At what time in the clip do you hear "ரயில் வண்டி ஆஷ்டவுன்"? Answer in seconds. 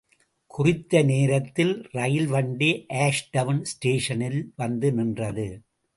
1.91-3.61